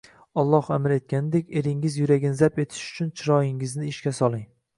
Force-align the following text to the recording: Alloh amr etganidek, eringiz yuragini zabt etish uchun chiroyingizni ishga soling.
Alloh 0.43 0.69
amr 0.77 0.93
etganidek, 0.95 1.51
eringiz 1.61 1.99
yuragini 2.01 2.39
zabt 2.41 2.59
etish 2.65 2.81
uchun 2.95 3.13
chiroyingizni 3.21 3.93
ishga 3.95 4.17
soling. 4.23 4.45